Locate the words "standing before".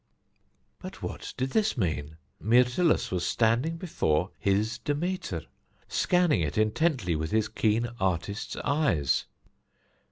3.23-4.31